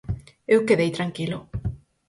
[0.53, 1.37] Eu quedei tranquilo.